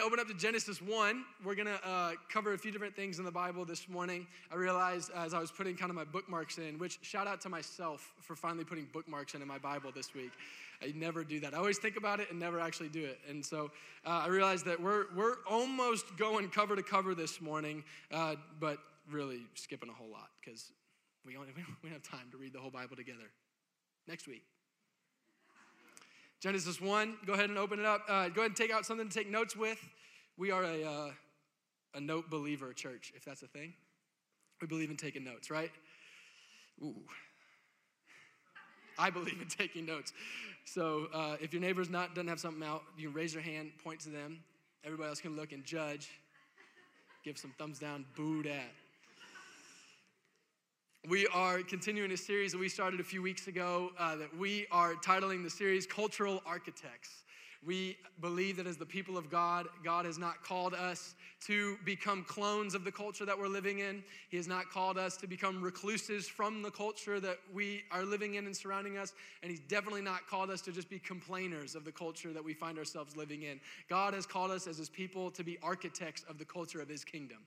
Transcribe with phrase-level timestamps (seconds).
[0.00, 1.24] And open up to Genesis 1.
[1.44, 4.26] We're going to uh, cover a few different things in the Bible this morning.
[4.50, 7.50] I realized as I was putting kind of my bookmarks in, which shout out to
[7.50, 10.30] myself for finally putting bookmarks in, in my Bible this week.
[10.82, 11.52] I never do that.
[11.52, 13.18] I always think about it and never actually do it.
[13.28, 13.72] And so
[14.06, 18.78] uh, I realized that we're, we're almost going cover to cover this morning, uh, but
[19.10, 20.72] really skipping a whole lot because
[21.26, 21.48] we, only,
[21.82, 23.28] we don't have time to read the whole Bible together.
[24.08, 24.44] Next week.
[26.40, 28.02] Genesis 1, go ahead and open it up.
[28.08, 29.78] Uh, go ahead and take out something to take notes with.
[30.38, 31.10] We are a, uh,
[31.94, 33.74] a note believer church, if that's a thing.
[34.62, 35.70] We believe in taking notes, right?
[36.82, 36.94] Ooh.
[38.98, 40.14] I believe in taking notes.
[40.64, 43.72] So uh, if your neighbor's not doesn't have something out, you can raise your hand,
[43.84, 44.38] point to them.
[44.82, 46.08] Everybody else can look and judge.
[47.22, 48.70] Give some thumbs down, booed at.
[51.08, 54.66] We are continuing a series that we started a few weeks ago uh, that we
[54.70, 57.24] are titling the series Cultural Architects.
[57.64, 61.14] We believe that as the people of God, God has not called us
[61.46, 64.04] to become clones of the culture that we're living in.
[64.28, 68.34] He has not called us to become recluses from the culture that we are living
[68.34, 69.14] in and surrounding us.
[69.42, 72.52] And He's definitely not called us to just be complainers of the culture that we
[72.52, 73.58] find ourselves living in.
[73.88, 77.04] God has called us as His people to be architects of the culture of His
[77.04, 77.38] kingdom.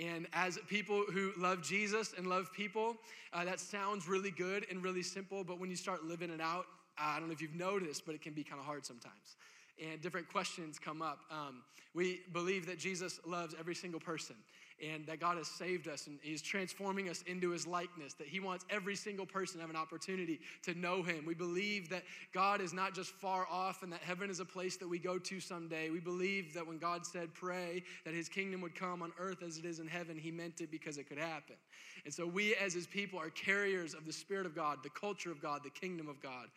[0.00, 2.96] And as people who love Jesus and love people,
[3.32, 6.66] uh, that sounds really good and really simple, but when you start living it out,
[6.98, 9.36] I don't know if you've noticed, but it can be kind of hard sometimes.
[9.82, 11.20] And different questions come up.
[11.30, 11.62] Um,
[11.94, 14.36] we believe that Jesus loves every single person
[14.82, 18.40] and that God has saved us and He's transforming us into His likeness, that He
[18.40, 21.24] wants every single person to have an opportunity to know Him.
[21.24, 22.02] We believe that
[22.34, 25.18] God is not just far off and that heaven is a place that we go
[25.18, 25.90] to someday.
[25.90, 29.56] We believe that when God said, pray, that His kingdom would come on earth as
[29.56, 31.56] it is in heaven, He meant it because it could happen.
[32.04, 35.30] And so we, as His people, are carriers of the Spirit of God, the culture
[35.30, 36.48] of God, the kingdom of God.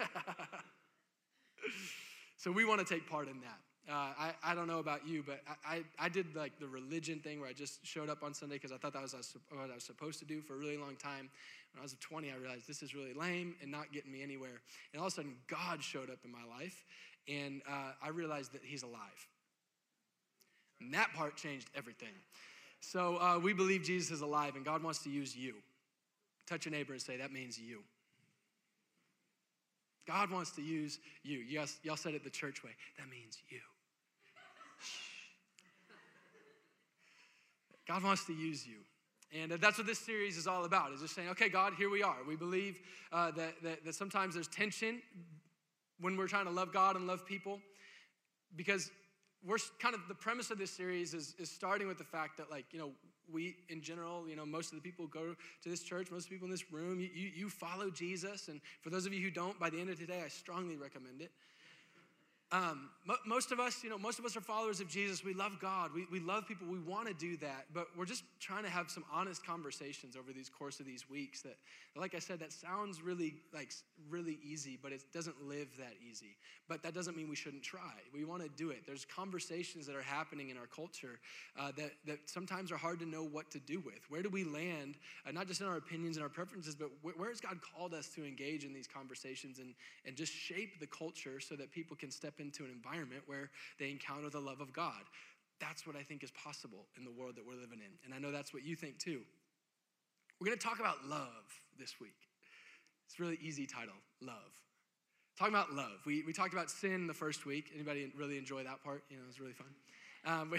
[2.36, 3.58] so we want to take part in that.
[3.88, 7.20] Uh, I, I don't know about you, but I, I, I, did like the religion
[7.20, 9.14] thing where I just showed up on Sunday because I thought that was
[9.48, 11.30] what I was supposed to do for a really long time.
[11.72, 14.60] When I was 20, I realized this is really lame and not getting me anywhere.
[14.92, 16.84] And all of a sudden, God showed up in my life,
[17.28, 19.26] and uh, I realized that He's alive.
[20.82, 22.14] And that part changed everything.
[22.80, 25.54] So uh, we believe Jesus is alive, and God wants to use you.
[26.46, 27.78] Touch your neighbor and say, That means you.
[30.06, 31.38] God wants to use you.
[31.38, 32.70] Yes, y'all said it the church way.
[32.98, 33.60] That means you.
[37.88, 38.76] God wants to use you.
[39.32, 42.02] And that's what this series is all about, is just saying, okay, God, here we
[42.02, 42.16] are.
[42.26, 42.78] We believe
[43.12, 45.02] uh, that, that, that sometimes there's tension
[46.00, 47.60] when we're trying to love God and love people
[48.56, 48.90] because
[49.44, 52.50] we're kind of the premise of this series is, is starting with the fact that
[52.50, 52.90] like you know
[53.30, 56.46] we in general you know most of the people go to this church most people
[56.46, 59.58] in this room you, you, you follow jesus and for those of you who don't
[59.60, 61.30] by the end of today i strongly recommend it
[62.50, 62.88] um,
[63.26, 65.22] most of us, you know, most of us are followers of Jesus.
[65.22, 65.90] We love God.
[65.94, 66.66] We, we love people.
[66.66, 67.66] We want to do that.
[67.74, 71.42] But we're just trying to have some honest conversations over these course of these weeks
[71.42, 71.56] that,
[71.94, 73.72] like I said, that sounds really, like,
[74.08, 76.36] really easy, but it doesn't live that easy.
[76.68, 77.92] But that doesn't mean we shouldn't try.
[78.14, 78.86] We want to do it.
[78.86, 81.18] There's conversations that are happening in our culture
[81.58, 84.00] uh, that, that sometimes are hard to know what to do with.
[84.08, 87.18] Where do we land, uh, not just in our opinions and our preferences, but wh-
[87.18, 89.74] where has God called us to engage in these conversations and,
[90.06, 93.90] and just shape the culture so that people can step into an environment where they
[93.90, 95.02] encounter the love of God.
[95.60, 97.92] That's what I think is possible in the world that we're living in.
[98.04, 99.20] And I know that's what you think too.
[100.40, 101.46] We're going to talk about love
[101.78, 102.14] this week.
[103.06, 104.52] It's a really easy title, love.
[105.38, 106.00] Talking about love.
[106.04, 107.70] We, we talked about sin the first week.
[107.74, 109.04] Anybody really enjoy that part?
[109.08, 109.68] You know, it was really fun.
[110.26, 110.58] Um, we,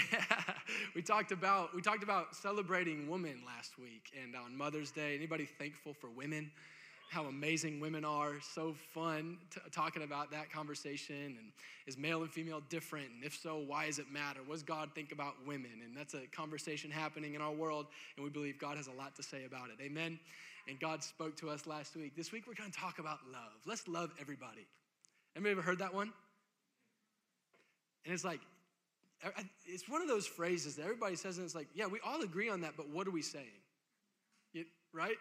[0.96, 5.16] we, talked about we talked about celebrating women last week and on Mother's Day.
[5.16, 6.52] Anybody thankful for women?
[7.10, 8.34] How amazing women are.
[8.54, 11.16] So fun t- talking about that conversation.
[11.16, 11.52] And
[11.88, 13.08] is male and female different?
[13.16, 14.42] And if so, why does it matter?
[14.46, 15.72] What does God think about women?
[15.84, 17.88] And that's a conversation happening in our world.
[18.16, 19.84] And we believe God has a lot to say about it.
[19.84, 20.20] Amen.
[20.68, 22.16] And God spoke to us last week.
[22.16, 23.54] This week, we're going to talk about love.
[23.66, 24.68] Let's love everybody.
[25.36, 26.14] Anybody ever heard that one?
[28.06, 28.40] And it's like,
[29.66, 32.50] it's one of those phrases that everybody says, and it's like, yeah, we all agree
[32.50, 33.46] on that, but what are we saying?
[34.54, 35.18] You, right?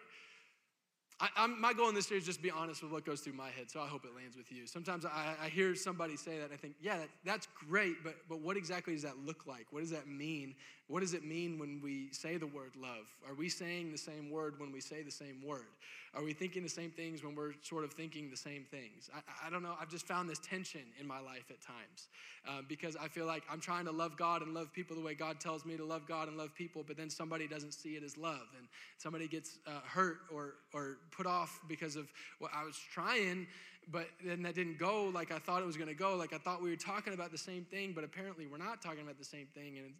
[1.21, 3.33] I, my goal in this series is just to be honest with what goes through
[3.33, 4.65] my head, so I hope it lands with you.
[4.65, 8.39] Sometimes I, I hear somebody say that, I think, yeah, that, that's great, but, but
[8.39, 9.67] what exactly does that look like?
[9.71, 10.55] What does that mean?
[10.89, 13.05] What does it mean when we say the word love?
[13.27, 15.67] Are we saying the same word when we say the same word?
[16.15, 19.07] Are we thinking the same things when we're sort of thinking the same things?
[19.15, 19.75] I, I don't know.
[19.79, 22.09] I've just found this tension in my life at times
[22.47, 25.13] um, because I feel like I'm trying to love God and love people the way
[25.13, 28.01] God tells me to love God and love people, but then somebody doesn't see it
[28.01, 32.63] as love, and somebody gets uh, hurt or or put off because of what I
[32.63, 33.45] was trying,
[33.91, 36.15] but then that didn't go like I thought it was going to go.
[36.15, 39.01] Like I thought we were talking about the same thing, but apparently we're not talking
[39.01, 39.77] about the same thing.
[39.77, 39.93] And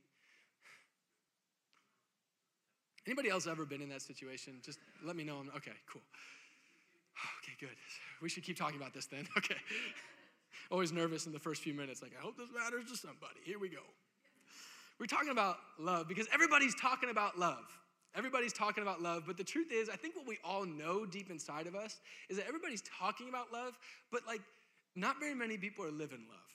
[3.09, 4.53] anybody else ever been in that situation?
[4.63, 5.43] Just let me know.
[5.57, 6.01] Okay, cool.
[7.43, 7.75] Okay, good.
[8.21, 9.27] We should keep talking about this then.
[9.37, 9.55] Okay.
[10.71, 13.39] Always nervous in the first few minutes, like, I hope this matters to somebody.
[13.43, 13.81] Here we go.
[14.99, 17.65] We're talking about love because everybody's talking about love.
[18.15, 21.31] Everybody's talking about love, but the truth is, I think what we all know deep
[21.31, 21.97] inside of us
[22.29, 23.77] is that everybody's talking about love,
[24.11, 24.41] but like,
[24.95, 26.49] not very many people are living love.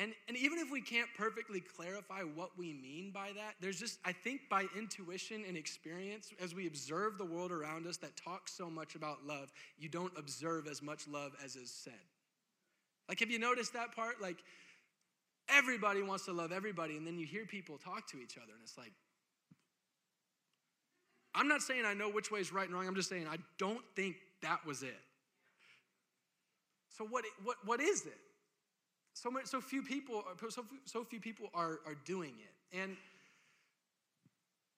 [0.00, 3.98] And, and even if we can't perfectly clarify what we mean by that, there's just,
[4.04, 8.52] I think, by intuition and experience, as we observe the world around us that talks
[8.52, 11.92] so much about love, you don't observe as much love as is said.
[13.08, 14.22] Like, have you noticed that part?
[14.22, 14.38] Like,
[15.48, 18.62] everybody wants to love everybody, and then you hear people talk to each other, and
[18.62, 18.92] it's like,
[21.34, 22.86] I'm not saying I know which way is right and wrong.
[22.86, 24.96] I'm just saying I don't think that was it.
[26.96, 28.18] So what, what, what is it?
[29.20, 32.78] So, much, so few people, so, so few people are, are doing it.
[32.78, 32.96] And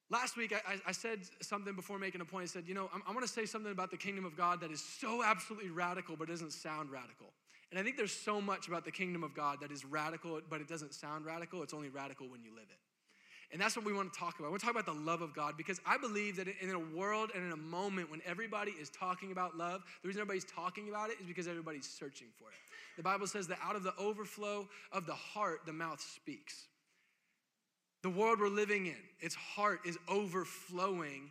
[0.08, 2.44] last week I, I said something before making a point.
[2.44, 4.62] I said, you know, I'm, I want to say something about the kingdom of God
[4.62, 7.26] that is so absolutely radical, but doesn't sound radical.
[7.70, 10.62] And I think there's so much about the kingdom of God that is radical, but
[10.62, 11.62] it doesn't sound radical.
[11.62, 12.78] It's only radical when you live it.
[13.52, 14.46] And that's what we want to talk about.
[14.46, 16.78] We want to talk about the love of God because I believe that in a
[16.78, 20.88] world and in a moment when everybody is talking about love, the reason everybody's talking
[20.88, 22.69] about it is because everybody's searching for it.
[22.96, 26.66] The Bible says that out of the overflow of the heart, the mouth speaks.
[28.02, 31.30] The world we're living in, its heart is overflowing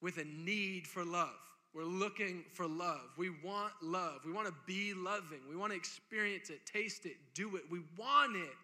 [0.00, 1.28] with a need for love.
[1.74, 3.10] We're looking for love.
[3.16, 4.20] We want love.
[4.24, 5.40] We want to be loving.
[5.48, 7.62] We want to experience it, taste it, do it.
[7.70, 8.56] We want it,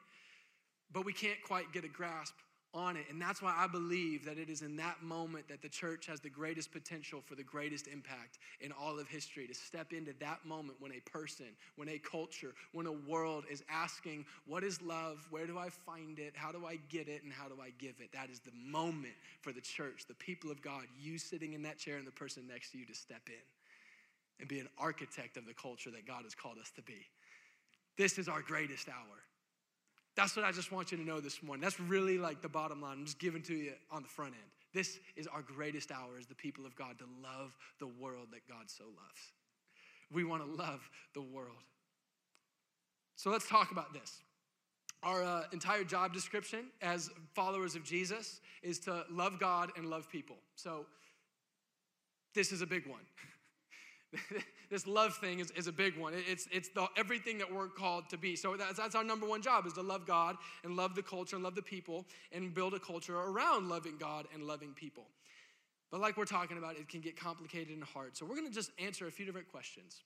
[0.92, 2.34] but we can't quite get a grasp
[2.76, 3.06] on it.
[3.08, 6.20] And that's why I believe that it is in that moment that the church has
[6.20, 10.44] the greatest potential for the greatest impact in all of history to step into that
[10.44, 11.46] moment when a person,
[11.76, 15.26] when a culture, when a world is asking, What is love?
[15.30, 16.34] Where do I find it?
[16.36, 17.24] How do I get it?
[17.24, 18.12] And how do I give it?
[18.12, 21.78] That is the moment for the church, the people of God, you sitting in that
[21.78, 23.44] chair and the person next to you to step in
[24.38, 27.06] and be an architect of the culture that God has called us to be.
[27.96, 29.25] This is our greatest hour.
[30.16, 31.62] That's what I just want you to know this morning.
[31.62, 32.98] That's really like the bottom line.
[32.98, 34.50] I'm just giving to you on the front end.
[34.72, 38.48] This is our greatest hour as the people of God to love the world that
[38.48, 39.32] God so loves.
[40.10, 41.64] We want to love the world.
[43.16, 44.22] So let's talk about this.
[45.02, 50.10] Our uh, entire job description as followers of Jesus is to love God and love
[50.10, 50.36] people.
[50.56, 50.86] So
[52.34, 53.00] this is a big one.
[54.70, 56.14] this love thing is, is a big one.
[56.14, 58.36] It's, it's the, everything that we're called to be.
[58.36, 61.36] So that's, that's our number one job is to love God and love the culture
[61.36, 65.08] and love the people and build a culture around loving God and loving people.
[65.90, 68.16] But like we're talking about, it can get complicated and hard.
[68.16, 70.02] So we're going to just answer a few different questions.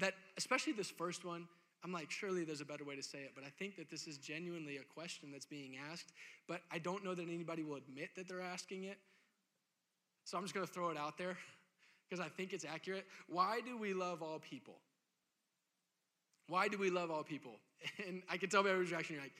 [0.00, 1.46] That, especially this first one,
[1.84, 4.06] I'm like, surely there's a better way to say it, but I think that this
[4.06, 6.12] is genuinely a question that's being asked,
[6.46, 8.98] but I don't know that anybody will admit that they're asking it.
[10.24, 11.36] So I'm just going to throw it out there
[12.12, 13.06] because I think it's accurate.
[13.26, 14.74] Why do we love all people?
[16.46, 17.52] Why do we love all people?
[18.06, 19.32] And I can tell by everyone's reaction, you're like,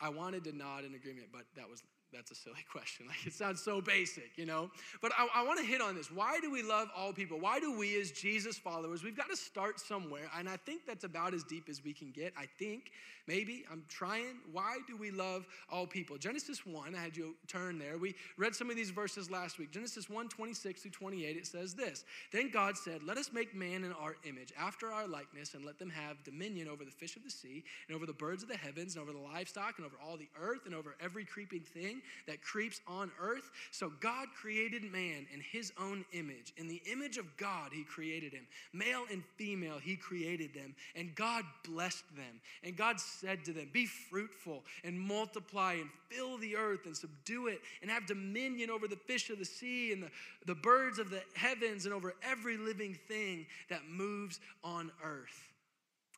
[0.00, 1.82] I wanted to nod in agreement, but that was
[2.12, 3.06] that's a silly question.
[3.06, 4.70] Like it sounds so basic, you know?
[5.00, 6.10] But I, I want to hit on this.
[6.10, 7.38] Why do we love all people?
[7.38, 10.30] Why do we, as Jesus followers, we've got to start somewhere.
[10.36, 12.32] And I think that's about as deep as we can get.
[12.38, 12.90] I think,
[13.26, 14.38] maybe, I'm trying.
[14.52, 16.16] Why do we love all people?
[16.16, 17.98] Genesis 1, I had you turn there.
[17.98, 19.70] We read some of these verses last week.
[19.70, 23.84] Genesis 1, 26 through 28, it says this Then God said, Let us make man
[23.84, 27.24] in our image, after our likeness, and let them have dominion over the fish of
[27.24, 29.96] the sea, and over the birds of the heavens, and over the livestock, and over
[30.04, 33.50] all the earth, and over every creeping thing that creeps on earth.
[33.70, 36.52] So God created man in his own image.
[36.56, 38.46] In the image of God, he created him.
[38.72, 40.74] Male and female, he created them.
[40.94, 42.40] And God blessed them.
[42.62, 47.48] And God said to them, Be fruitful and multiply and fill the earth and subdue
[47.48, 50.10] it and have dominion over the fish of the sea and the,
[50.46, 55.53] the birds of the heavens and over every living thing that moves on earth.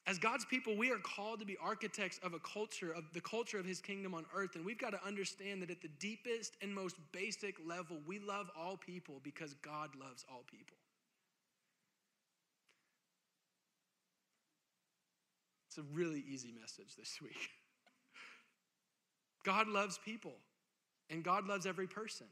[0.09, 3.59] As God's people, we are called to be architects of a culture, of the culture
[3.59, 4.55] of his kingdom on earth.
[4.55, 8.49] And we've got to understand that at the deepest and most basic level, we love
[8.57, 10.77] all people because God loves all people.
[15.69, 17.35] It's a really easy message this week.
[19.45, 20.37] God loves people,
[21.11, 22.29] and God loves every person.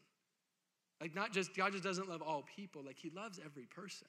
[1.00, 4.07] Like, not just, God just doesn't love all people, like, He loves every person.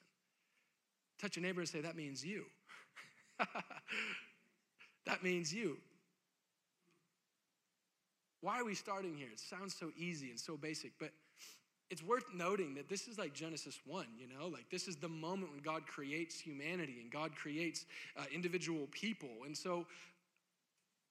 [1.20, 2.44] Touch your neighbor and say, That means you.
[5.06, 5.78] that means you.
[8.40, 9.28] Why are we starting here?
[9.32, 11.10] It sounds so easy and so basic, but
[11.90, 14.48] it's worth noting that this is like Genesis 1, you know?
[14.48, 19.30] Like, this is the moment when God creates humanity and God creates uh, individual people.
[19.44, 19.86] And so,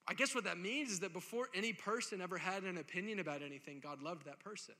[0.08, 3.42] I guess what that means is that before any person ever had an opinion about
[3.42, 4.76] anything, God loved that person.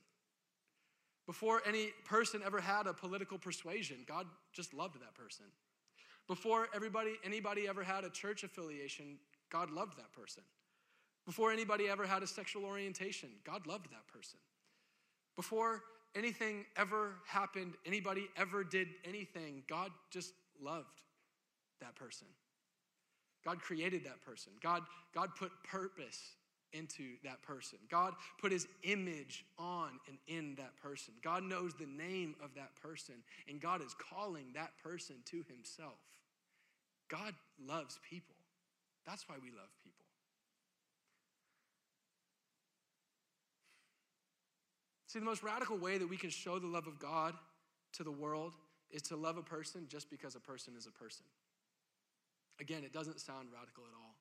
[1.26, 5.46] Before any person ever had a political persuasion, God just loved that person.
[6.28, 9.18] Before everybody, anybody ever had a church affiliation,
[9.50, 10.42] God loved that person.
[11.24, 14.38] Before anybody ever had a sexual orientation, God loved that person.
[15.34, 15.82] Before
[16.14, 21.02] anything ever happened, anybody ever did anything, God just loved
[21.80, 22.26] that person.
[23.44, 24.52] God created that person.
[24.62, 24.82] God,
[25.14, 26.35] God put purpose
[26.72, 27.78] into that person.
[27.90, 31.14] God put his image on and in that person.
[31.22, 33.16] God knows the name of that person,
[33.48, 35.98] and God is calling that person to himself.
[37.08, 38.34] God loves people.
[39.06, 40.04] That's why we love people.
[45.06, 47.34] See, the most radical way that we can show the love of God
[47.94, 48.54] to the world
[48.90, 51.24] is to love a person just because a person is a person.
[52.60, 54.14] Again, it doesn't sound radical at all,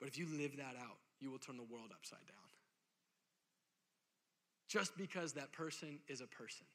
[0.00, 2.36] but if you live that out, you will turn the world upside down.
[4.68, 6.66] Just because that person is a person.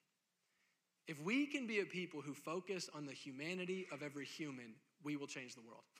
[1.08, 5.18] If we can be a people who focus on the humanity of every human, we
[5.18, 5.84] will change the world.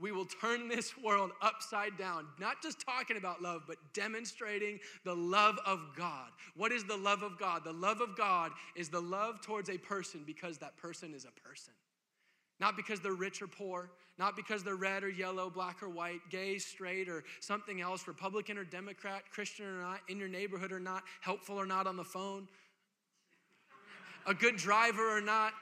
[0.00, 5.14] We will turn this world upside down, not just talking about love, but demonstrating the
[5.14, 6.28] love of God.
[6.54, 7.64] What is the love of God?
[7.64, 11.48] The love of God is the love towards a person because that person is a
[11.48, 11.74] person.
[12.60, 16.20] Not because they're rich or poor, not because they're red or yellow, black or white,
[16.28, 20.80] gay, straight, or something else, Republican or Democrat, Christian or not, in your neighborhood or
[20.80, 22.48] not, helpful or not on the phone,
[24.26, 25.52] a good driver or not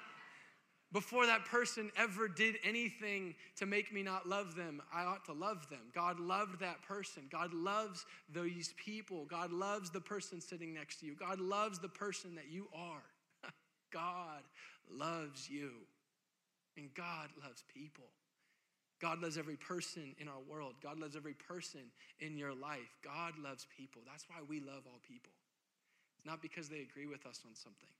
[0.92, 5.32] before that person ever did anything to make me not love them, I ought to
[5.32, 5.80] love them.
[5.94, 7.24] God loved that person.
[7.30, 9.24] God loves these people.
[9.26, 11.14] God loves the person sitting next to you.
[11.14, 13.02] God loves the person that you are.
[13.92, 14.42] God
[14.90, 15.70] loves you.
[16.76, 18.04] And God loves people.
[19.00, 20.75] God loves every person in our world.
[20.83, 21.80] God loves every person
[22.21, 22.97] in your life.
[23.04, 24.02] God loves people.
[24.06, 25.33] That's why we love all people.
[26.16, 27.90] It's not because they agree with us on something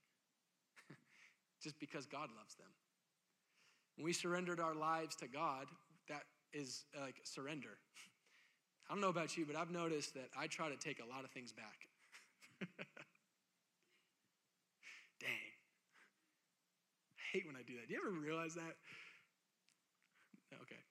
[1.63, 2.67] just because God loves them.
[3.95, 5.67] When we surrendered our lives to God,
[6.09, 7.77] that is uh, like surrender.
[8.89, 11.25] I don't know about you, but I've noticed that I try to take a lot
[11.25, 11.87] of things back.
[15.19, 15.29] Dang.
[17.16, 17.87] I hate when I do that.
[17.87, 18.75] Do you ever realize that?
[20.61, 20.81] Okay.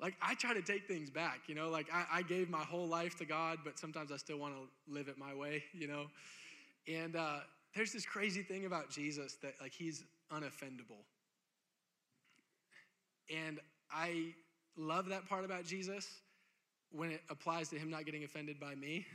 [0.00, 2.86] like I try to take things back, you know, like I, I, gave my whole
[2.86, 6.06] life to God, but sometimes I still want to live it my way, you know.
[6.88, 7.38] And uh,
[7.74, 11.02] there's this crazy thing about Jesus that like he's unoffendable.
[13.34, 13.58] And
[13.90, 14.34] I
[14.76, 16.06] love that part about Jesus
[16.92, 19.06] when it applies to him not getting offended by me.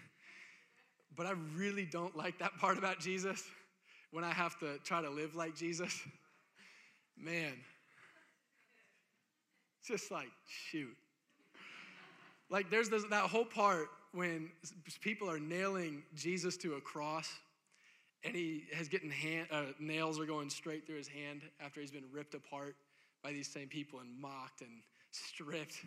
[1.15, 3.43] But I really don't like that part about Jesus
[4.11, 5.97] when I have to try to live like Jesus.
[7.17, 7.53] Man,
[9.85, 10.95] just like, shoot.
[12.49, 14.49] Like, there's this, that whole part when
[15.01, 17.31] people are nailing Jesus to a cross
[18.23, 21.91] and he has getting hand, uh, nails are going straight through his hand after he's
[21.91, 22.75] been ripped apart
[23.23, 24.69] by these same people and mocked and
[25.11, 25.77] stripped.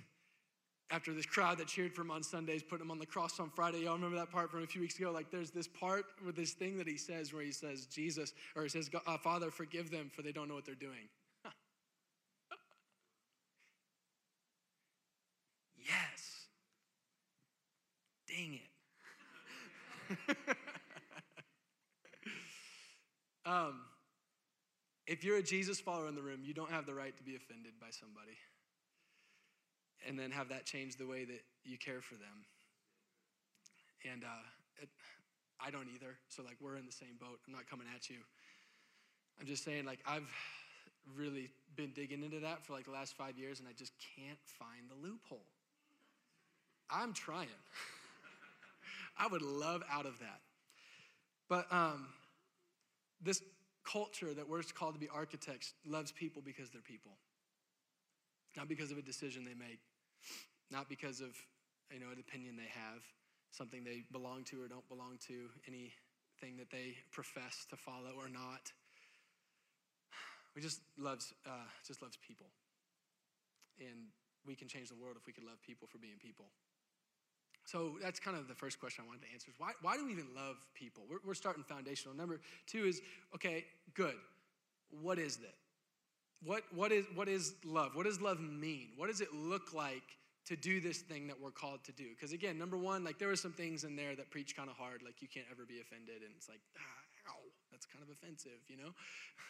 [0.94, 3.50] After this crowd that cheered for him on Sundays put him on the cross on
[3.50, 3.80] Friday.
[3.80, 5.10] Y'all remember that part from a few weeks ago?
[5.10, 8.62] Like there's this part with this thing that he says where he says, Jesus, or
[8.62, 11.08] he says, uh, Father, forgive them for they don't know what they're doing.
[15.76, 16.46] yes.
[18.28, 18.60] Dang
[20.28, 20.36] it.
[23.46, 23.82] Um,
[25.06, 27.36] if you're a Jesus follower in the room, you don't have the right to be
[27.36, 28.38] offended by somebody
[30.06, 32.44] and then have that change the way that you care for them.
[34.12, 34.88] And uh, it,
[35.64, 36.16] I don't either.
[36.28, 37.38] So, like, we're in the same boat.
[37.46, 38.16] I'm not coming at you.
[39.40, 40.30] I'm just saying, like, I've
[41.16, 44.38] really been digging into that for like the last five years and I just can't
[44.58, 45.44] find the loophole.
[46.90, 47.48] I'm trying.
[49.18, 50.40] I would love out of that.
[51.48, 52.08] But, um,
[53.22, 53.42] this
[53.84, 57.12] culture that we're called to be architects loves people because they're people,
[58.56, 59.80] not because of a decision they make,
[60.70, 61.36] not because of
[61.92, 63.02] you know an opinion they have,
[63.50, 68.28] something they belong to or don't belong to, anything that they profess to follow or
[68.28, 68.72] not.
[70.54, 72.46] We just loves uh, just loves people,
[73.80, 74.10] and
[74.46, 76.46] we can change the world if we can love people for being people.
[77.64, 80.04] So that's kind of the first question I wanted to answer is why, why do
[80.04, 81.04] we even love people?
[81.08, 82.14] We're, we're starting foundational.
[82.14, 83.00] Number two is,
[83.34, 83.64] okay,
[83.94, 84.16] good.
[85.02, 85.54] What is that?
[86.44, 87.94] What, what, is, what is love?
[87.94, 88.88] What does love mean?
[88.96, 90.02] What does it look like
[90.46, 92.04] to do this thing that we're called to do.
[92.14, 94.76] Because again, number one, like there were some things in there that preach kind of
[94.76, 98.10] hard, like you can't ever be offended, and it's like, ah, ow, that's kind of
[98.10, 98.90] offensive, you know?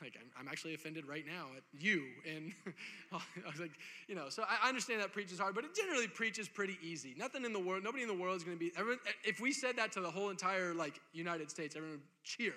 [0.02, 2.52] Like I'm, I'm actually offended right now at you, and
[3.12, 3.70] I was like,
[4.08, 7.14] you know, so I understand that preach is hard, but it generally preaches pretty easy.
[7.16, 8.72] Nothing in the world, nobody in the world is going to be.
[8.76, 12.54] Everyone, if we said that to the whole entire like United States, everyone would cheer.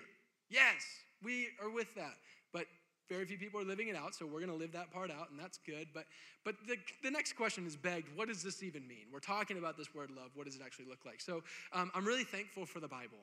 [0.49, 0.83] Yes,
[1.21, 2.15] we are with that.
[3.09, 5.29] Very few people are living it out, so we're going to live that part out,
[5.31, 5.87] and that's good.
[5.93, 6.05] But,
[6.43, 9.05] but the, the next question is begged what does this even mean?
[9.11, 10.31] We're talking about this word love.
[10.35, 11.21] What does it actually look like?
[11.21, 13.19] So um, I'm really thankful for the Bible.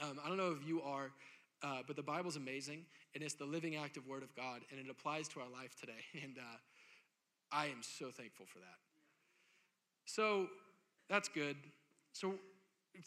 [0.00, 1.10] Um, I don't know if you are,
[1.62, 4.86] uh, but the Bible's amazing, and it's the living, active Word of God, and it
[4.90, 5.92] applies to our life today.
[6.22, 6.56] And uh,
[7.52, 8.78] I am so thankful for that.
[10.04, 10.46] So
[11.08, 11.56] that's good.
[12.12, 12.34] So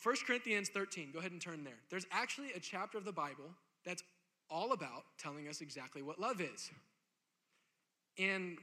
[0.04, 1.80] 1 Corinthians 13, go ahead and turn there.
[1.90, 3.50] There's actually a chapter of the Bible
[3.86, 4.04] that's
[4.51, 6.70] all about telling us exactly what love is.
[8.20, 8.58] And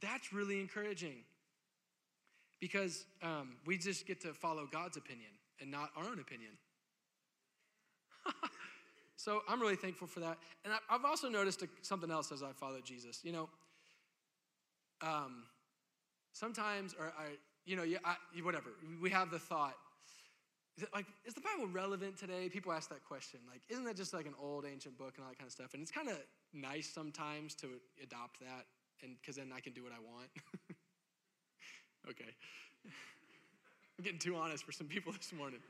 [0.00, 1.24] that's really encouraging
[2.60, 6.52] because um, we just get to follow God's opinion and not our own opinion.
[9.16, 10.38] so I'm really thankful for that.
[10.64, 13.20] And I've also noticed something else as I follow Jesus.
[13.22, 13.48] You know,
[15.02, 15.44] um,
[16.32, 17.36] sometimes, or I,
[17.66, 18.70] you know, I, whatever,
[19.02, 19.74] we have the thought,
[20.76, 22.48] is like, is the Bible relevant today?
[22.48, 23.40] People ask that question.
[23.48, 25.74] Like, isn't that just like an old ancient book and all that kind of stuff?
[25.74, 26.18] And it's kind of
[26.52, 27.68] nice sometimes to
[28.02, 28.66] adopt that,
[29.02, 30.30] and because then I can do what I want.
[32.10, 32.30] okay.
[33.98, 35.60] I'm getting too honest for some people this morning.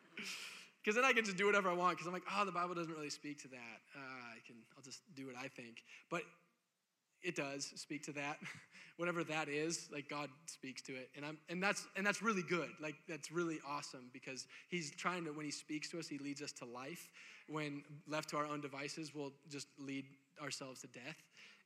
[0.82, 1.96] Because then I can just do whatever I want.
[1.96, 3.78] Because I'm like, oh, the Bible doesn't really speak to that.
[3.96, 5.84] Uh, I can, I'll just do what I think.
[6.10, 6.22] But
[7.24, 8.38] it does speak to that.
[8.96, 11.10] Whatever that is like god speaks to it.
[11.16, 12.68] And i'm and that's and that's really good.
[12.80, 16.42] Like that's really awesome because he's trying to when he speaks to us he leads
[16.42, 17.10] us to life.
[17.48, 20.04] When left to our own devices we'll just lead
[20.40, 21.16] ourselves to death.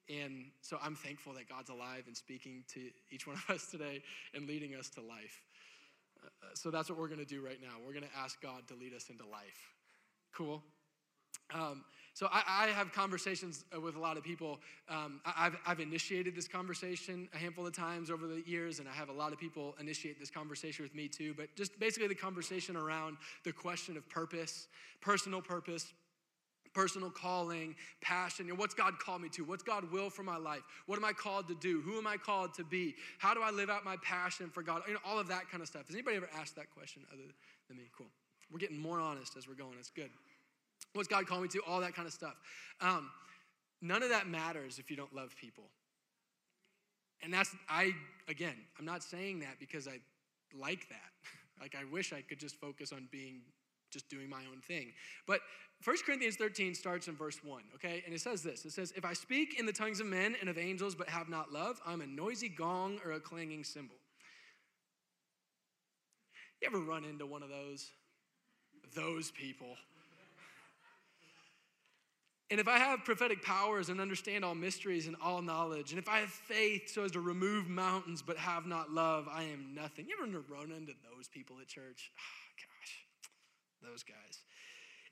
[0.08, 2.80] And so i'm thankful that god's alive and speaking to
[3.10, 4.02] each one of us today
[4.34, 5.42] and leading us to life.
[6.24, 7.76] Uh, so that's what we're going to do right now.
[7.84, 9.74] We're going to ask god to lead us into life.
[10.34, 10.62] Cool?
[11.54, 11.84] Um,
[12.18, 14.58] so I, I, have conversations uh, with a lot of people.
[14.88, 18.92] Um, I've, I've initiated this conversation a handful of times over the years, and I
[18.92, 21.32] have a lot of people initiate this conversation with me too.
[21.32, 24.66] But just basically the conversation around the question of purpose,
[25.00, 25.92] personal purpose,
[26.74, 28.46] personal calling, passion.
[28.46, 29.44] You know, what's God called me to?
[29.44, 30.62] What's God will for my life?
[30.86, 31.82] What am I called to do?
[31.82, 32.96] Who am I called to be?
[33.18, 34.82] How do I live out my passion for God?
[34.88, 35.86] You know, all of that kind of stuff.
[35.86, 37.22] Has anybody ever asked that question other
[37.68, 37.84] than me?
[37.96, 38.08] Cool.
[38.50, 39.74] We're getting more honest as we're going.
[39.78, 40.10] It's good.
[40.94, 41.60] What's God calling me to?
[41.66, 42.34] All that kind of stuff.
[42.80, 43.10] Um,
[43.80, 45.64] none of that matters if you don't love people.
[47.22, 47.92] And that's, I,
[48.28, 49.98] again, I'm not saying that because I
[50.56, 51.12] like that.
[51.60, 53.40] like, I wish I could just focus on being,
[53.90, 54.92] just doing my own thing.
[55.26, 55.40] But
[55.84, 58.02] 1 Corinthians 13 starts in verse 1, okay?
[58.04, 60.48] And it says this It says, If I speak in the tongues of men and
[60.48, 63.96] of angels but have not love, I'm a noisy gong or a clanging cymbal.
[66.60, 67.90] You ever run into one of those?
[68.94, 69.76] Those people.
[72.50, 76.08] And if I have prophetic powers and understand all mysteries and all knowledge, and if
[76.08, 80.06] I have faith so as to remove mountains but have not love, I am nothing.
[80.08, 82.10] You ever run into those people at church?
[82.16, 82.22] Oh,
[83.82, 84.38] gosh, those guys.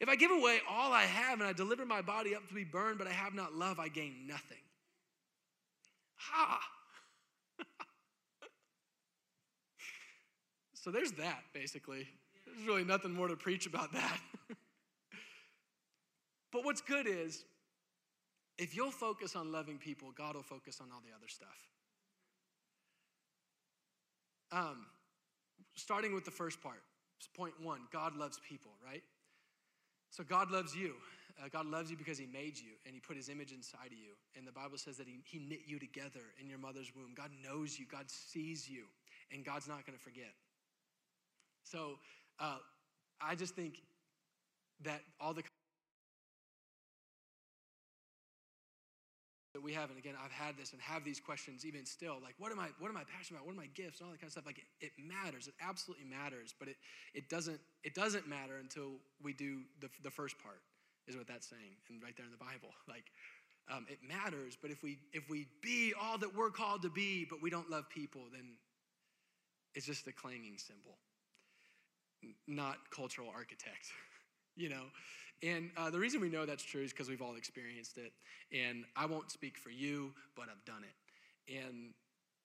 [0.00, 2.64] If I give away all I have and I deliver my body up to be
[2.64, 4.56] burned, but I have not love, I gain nothing.
[6.16, 6.60] Ha!
[10.74, 12.08] so there's that, basically.
[12.46, 14.20] There's really nothing more to preach about that.
[16.52, 17.44] But what's good is,
[18.58, 21.48] if you'll focus on loving people, God will focus on all the other stuff.
[24.52, 24.86] Um,
[25.74, 26.82] starting with the first part,
[27.36, 29.02] point one God loves people, right?
[30.10, 30.94] So God loves you.
[31.38, 33.98] Uh, God loves you because He made you and He put His image inside of
[33.98, 34.14] you.
[34.36, 37.12] And the Bible says that He, he knit you together in your mother's womb.
[37.14, 38.84] God knows you, God sees you,
[39.30, 40.32] and God's not going to forget.
[41.64, 41.98] So
[42.40, 42.58] uh,
[43.20, 43.82] I just think
[44.84, 45.42] that all the
[49.56, 52.34] that we have and again i've had this and have these questions even still like
[52.36, 53.46] what am i what am i passionate about?
[53.46, 54.00] What are my gifts?
[54.00, 54.44] And all that kind of stuff.
[54.44, 55.48] Like it, it matters.
[55.48, 56.76] It absolutely matters but it,
[57.14, 60.60] it doesn't it doesn't matter until we do the, the first part
[61.08, 62.76] is what that's saying and right there in the bible.
[62.88, 63.08] Like
[63.72, 67.26] um, it matters but if we if we be all that we're called to be
[67.28, 68.44] but we don't love people then
[69.74, 70.98] it's just a clanging cymbal
[72.46, 73.90] not cultural architect
[74.56, 74.84] you know
[75.42, 78.12] and uh, the reason we know that's true is because we've all experienced it.
[78.52, 81.56] And I won't speak for you, but I've done it.
[81.58, 81.90] And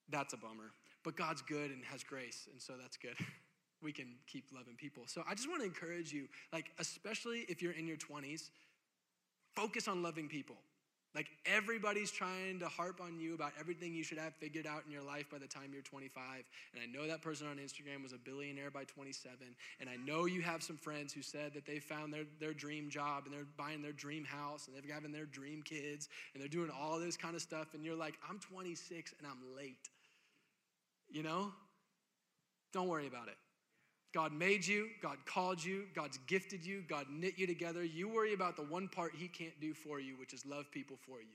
[0.09, 0.71] that's a bummer.
[1.03, 3.15] But God's good and has grace, and so that's good.
[3.81, 5.03] we can keep loving people.
[5.07, 8.51] So I just want to encourage you, like, especially if you're in your 20s,
[9.55, 10.57] focus on loving people.
[11.13, 14.91] Like everybody's trying to harp on you about everything you should have figured out in
[14.91, 16.21] your life by the time you're 25.
[16.73, 19.35] And I know that person on Instagram was a billionaire by 27.
[19.81, 22.89] And I know you have some friends who said that they found their, their dream
[22.89, 26.47] job and they're buying their dream house and they're having their dream kids and they're
[26.47, 27.73] doing all this kind of stuff.
[27.73, 29.89] And you're like, I'm 26 and I'm late.
[31.09, 31.51] You know?
[32.71, 33.35] Don't worry about it.
[34.13, 37.83] God made you, God called you, God's gifted you, God knit you together.
[37.83, 40.97] You worry about the one part He can't do for you, which is love people
[41.05, 41.27] for you.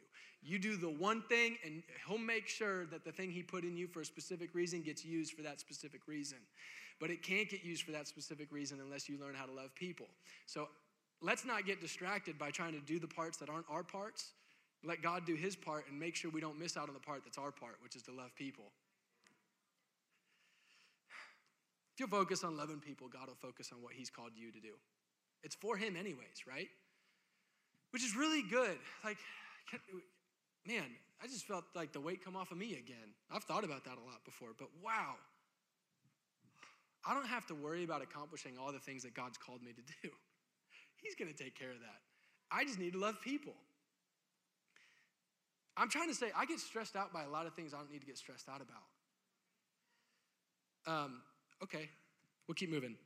[0.42, 3.76] You do the one thing, and He'll make sure that the thing He put in
[3.76, 6.38] you for a specific reason gets used for that specific reason.
[7.00, 9.74] But it can't get used for that specific reason unless you learn how to love
[9.74, 10.06] people.
[10.46, 10.68] So
[11.22, 14.32] let's not get distracted by trying to do the parts that aren't our parts.
[14.84, 17.22] Let God do His part and make sure we don't miss out on the part
[17.24, 18.64] that's our part, which is to love people.
[21.96, 24.60] If you focus on loving people, God will focus on what He's called you to
[24.60, 24.74] do.
[25.42, 26.68] It's for Him, anyways, right?
[27.90, 28.76] Which is really good.
[29.02, 29.16] Like,
[30.66, 30.84] man,
[31.22, 33.14] I just felt like the weight come off of me again.
[33.30, 35.14] I've thought about that a lot before, but wow.
[37.08, 39.80] I don't have to worry about accomplishing all the things that God's called me to
[40.02, 40.10] do.
[41.02, 42.00] He's going to take care of that.
[42.50, 43.54] I just need to love people.
[45.78, 47.90] I'm trying to say, I get stressed out by a lot of things I don't
[47.90, 48.84] need to get stressed out about.
[50.92, 51.22] Um,
[51.62, 51.88] Okay,
[52.46, 52.96] we'll keep moving.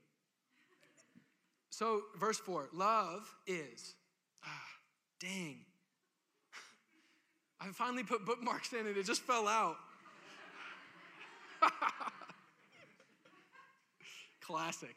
[1.70, 3.94] So, verse 4 love is,
[4.44, 4.66] ah,
[5.20, 5.64] dang.
[7.60, 9.76] I finally put bookmarks in and it just fell out.
[14.40, 14.96] Classic.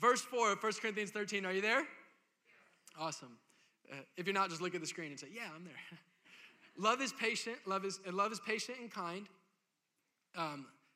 [0.00, 1.84] Verse 4 of 1 Corinthians 13, are you there?
[2.98, 3.38] Awesome.
[3.90, 5.74] Uh, if you're not, just look at the screen and say, Yeah, I'm there.
[6.78, 9.26] love is patient, love is, love is patient and kind.
[10.36, 10.66] Um,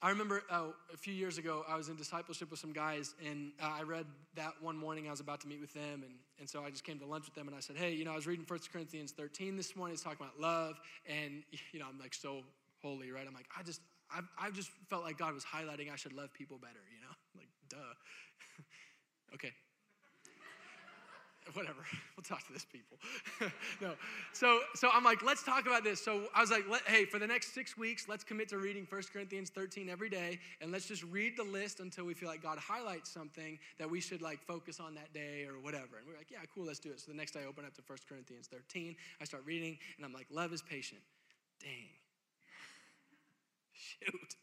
[0.00, 3.50] I remember uh, a few years ago, I was in discipleship with some guys, and
[3.60, 4.06] uh, I read
[4.36, 5.08] that one morning.
[5.08, 7.24] I was about to meet with them, and, and so I just came to lunch
[7.24, 9.74] with them, and I said, Hey, you know, I was reading 1 Corinthians 13 this
[9.74, 9.94] morning.
[9.94, 12.42] It's talking about love, and, you know, I'm like so
[12.80, 13.26] holy, right?
[13.26, 16.32] I'm like, I just, I, I just felt like God was highlighting I should love
[16.32, 17.14] people better, you know?
[17.36, 17.76] like, duh.
[19.34, 19.50] okay,
[21.54, 21.80] whatever.
[22.16, 22.98] We'll talk to this people.
[23.80, 23.94] no.
[24.32, 26.04] So, so I'm like, let's talk about this.
[26.04, 29.02] So I was like, hey, for the next six weeks, let's commit to reading 1
[29.12, 32.58] Corinthians 13 every day, and let's just read the list until we feel like God
[32.58, 35.98] highlights something that we should like focus on that day or whatever.
[35.98, 37.00] And we're like, yeah, cool, let's do it.
[37.00, 38.96] So the next day I open up to 1 Corinthians 13.
[39.20, 41.00] I start reading, and I'm like, love is patient.
[41.60, 41.70] Dang.
[43.72, 44.34] Shoot.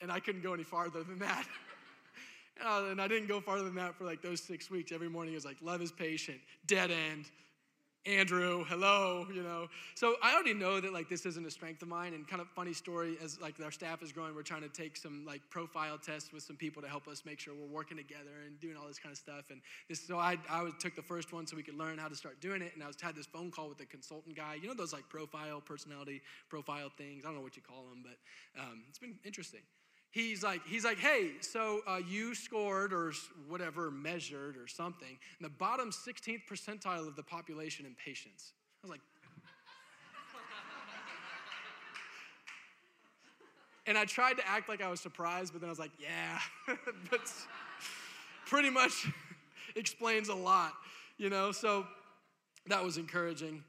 [0.00, 1.46] And I couldn't go any farther than that.
[2.64, 4.92] Uh, and I didn't go farther than that for like those six weeks.
[4.92, 7.26] Every morning it was like, love is patient, dead end.
[8.06, 9.66] Andrew, hello, you know.
[9.96, 12.14] So I already know that like this isn't a strength of mine.
[12.14, 14.96] And kind of funny story, as like our staff is growing, we're trying to take
[14.96, 18.30] some like profile tests with some people to help us make sure we're working together
[18.46, 19.50] and doing all this kind of stuff.
[19.50, 22.14] And this, so I, I took the first one so we could learn how to
[22.14, 22.72] start doing it.
[22.74, 24.54] And I was had this phone call with the consultant guy.
[24.54, 27.24] You know those like profile, personality profile things.
[27.24, 29.62] I don't know what you call them, but um, it's been interesting
[30.16, 33.12] he's like, he's like, hey, so uh, you scored or
[33.48, 38.54] whatever, measured or something, in the bottom 16th percentile of the population in patience.
[38.82, 39.02] I was like,
[43.86, 46.38] and I tried to act like I was surprised, but then I was like, yeah,
[47.10, 47.46] that's
[48.46, 49.06] pretty much
[49.76, 50.72] explains a lot,
[51.18, 51.52] you know?
[51.52, 51.86] So
[52.68, 53.62] that was encouraging.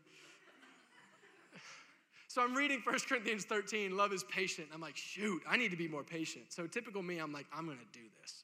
[2.38, 4.67] So I'm reading 1 Corinthians 13, love is patient.
[4.71, 6.45] I'm like, shoot, I need to be more patient.
[6.50, 8.43] So typical me, I'm like, I'm gonna do this.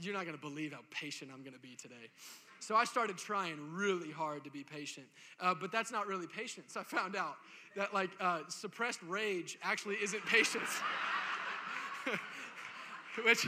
[0.00, 2.10] You're not gonna believe how patient I'm gonna be today.
[2.58, 5.06] So I started trying really hard to be patient,
[5.38, 6.76] uh, but that's not really patience.
[6.76, 7.36] I found out
[7.76, 10.80] that like uh, suppressed rage actually isn't patience,
[13.24, 13.46] which,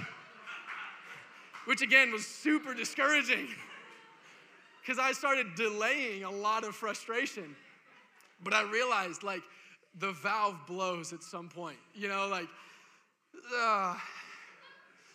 [1.65, 3.49] which again was super discouraging
[4.81, 7.57] because I started delaying a lot of frustration.
[8.43, 9.43] But I realized like
[9.99, 12.49] the valve blows at some point, you know, like,
[13.61, 13.95] uh,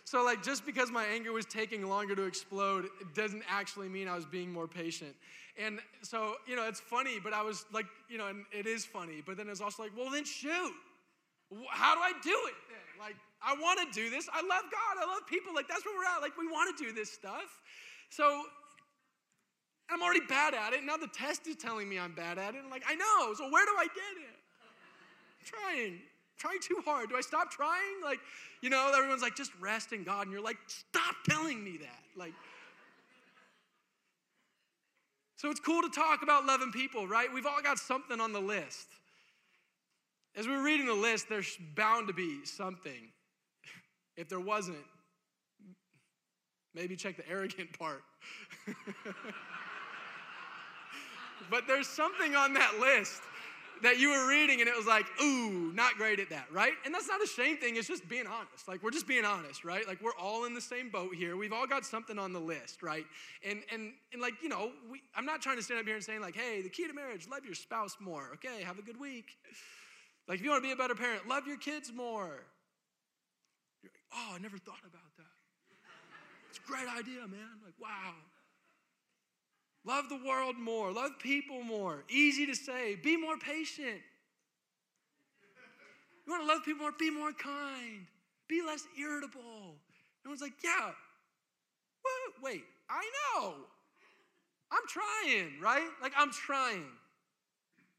[0.03, 4.07] so like just because my anger was taking longer to explode, it doesn't actually mean
[4.07, 5.15] I was being more patient.
[5.57, 8.85] And so, you know, it's funny, but I was like, you know, and it is
[8.85, 10.73] funny, but then it's also like, well, then shoot.
[11.69, 12.99] How do I do it then?
[12.99, 14.27] Like, I want to do this.
[14.33, 14.97] I love God.
[14.99, 15.53] I love people.
[15.53, 16.21] Like, that's where we're at.
[16.21, 17.61] Like, we want to do this stuff.
[18.09, 18.43] So
[19.89, 20.83] I'm already bad at it.
[20.83, 22.61] Now the test is telling me I'm bad at it.
[22.63, 23.33] I'm like, I know.
[23.35, 24.39] So where do I get it?
[25.39, 25.99] I'm trying.
[26.37, 27.09] trying too hard.
[27.09, 28.01] Do I stop trying?
[28.03, 28.19] Like,
[28.61, 30.23] you know, everyone's like, just rest in God.
[30.23, 32.03] And you're like, stop telling me that.
[32.15, 32.33] Like,
[35.35, 37.27] so it's cool to talk about loving people, right?
[37.31, 38.87] We've all got something on the list.
[40.35, 43.11] As we are reading the list, there's bound to be something.
[44.15, 44.77] If there wasn't,
[46.73, 48.03] maybe check the arrogant part.
[51.49, 53.21] but there's something on that list
[53.83, 56.73] that you were reading and it was like, ooh, not great at that, right?
[56.85, 58.67] And that's not a shame thing, it's just being honest.
[58.67, 59.85] Like we're just being honest, right?
[59.87, 61.35] Like we're all in the same boat here.
[61.35, 63.05] We've all got something on the list, right?
[63.45, 66.03] And and and like, you know, we, I'm not trying to stand up here and
[66.03, 68.29] saying like, hey, the key to marriage, love your spouse more.
[68.35, 69.37] Okay, have a good week.
[70.27, 72.45] Like if you want to be a better parent, love your kids more.
[73.83, 75.33] Like, oh, I never thought about that.
[76.49, 77.59] It's a great idea, man.
[77.65, 78.13] Like, wow.
[79.85, 80.91] Love the world more.
[80.91, 82.03] Love people more.
[82.09, 82.95] Easy to say.
[82.95, 84.01] Be more patient.
[86.25, 86.93] You want to love people more?
[86.97, 88.05] Be more kind.
[88.47, 89.75] Be less irritable.
[90.21, 90.91] Everyone's like, yeah.
[92.41, 93.03] Wait, I
[93.35, 93.55] know.
[94.71, 95.87] I'm trying, right?
[96.01, 96.85] Like, I'm trying.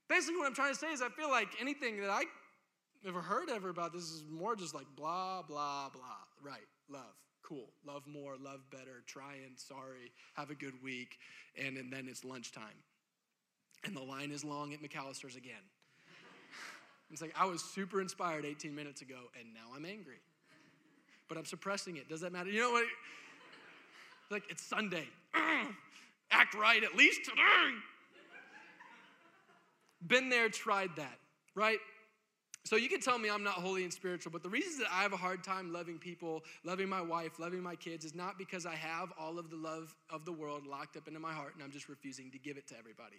[0.09, 2.25] Basically, what I'm trying to say is, I feel like anything that I
[3.07, 6.03] ever heard ever about this is more just like blah, blah, blah.
[6.43, 7.15] Right, love
[7.47, 7.69] cool.
[7.87, 11.19] Love more, love better, trying, sorry, have a good week.
[11.63, 12.83] And, and then it's lunchtime.
[13.85, 15.63] And the line is long at McAlister's again.
[17.11, 20.21] It's like I was super inspired 18 minutes ago, and now I'm angry.
[21.29, 22.09] But I'm suppressing it.
[22.09, 22.51] Does that matter?
[22.51, 22.87] You know what?
[24.31, 25.07] Like, it's Sunday.
[26.31, 27.43] Act right at least today.
[30.07, 31.19] Been there, tried that,
[31.55, 31.79] right?
[32.65, 35.03] So you can tell me I'm not holy and spiritual, but the reason that I
[35.03, 38.65] have a hard time loving people, loving my wife, loving my kids is not because
[38.65, 41.63] I have all of the love of the world locked up into my heart and
[41.63, 43.19] I'm just refusing to give it to everybody.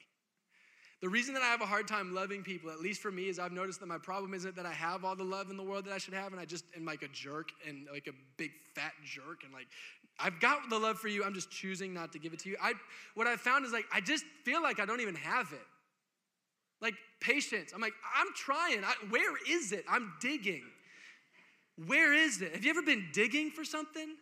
[1.01, 3.37] The reason that I have a hard time loving people, at least for me, is
[3.37, 5.85] I've noticed that my problem isn't that I have all the love in the world
[5.85, 8.51] that I should have and I just am like a jerk and like a big
[8.73, 9.67] fat jerk and like
[10.17, 12.57] I've got the love for you, I'm just choosing not to give it to you.
[12.59, 12.73] I
[13.13, 15.67] what I found is like I just feel like I don't even have it.
[16.85, 17.71] Like patience.
[17.73, 18.83] I'm like, I'm trying.
[18.83, 19.85] I, where is it?
[19.89, 20.61] I'm digging.
[21.87, 22.53] Where is it?
[22.53, 24.15] Have you ever been digging for something?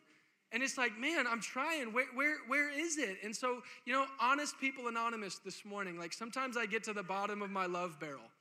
[0.54, 1.92] And it's like, man, I'm trying.
[1.92, 3.18] Where, where, where is it?
[3.22, 7.04] And so, you know, honest people anonymous this morning, like sometimes I get to the
[7.04, 8.32] bottom of my love barrel.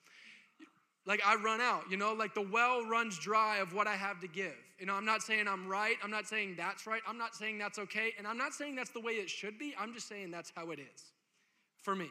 [1.05, 4.21] Like I run out, you know, like the well runs dry of what I have
[4.21, 4.55] to give.
[4.79, 5.97] You know, I'm not saying I'm right.
[6.05, 7.03] I'm not saying that's right.
[7.09, 8.13] I'm not saying that's okay.
[8.19, 9.75] And I'm not saying that's the way it should be.
[9.77, 11.03] I'm just saying that's how it is
[11.83, 12.09] for me.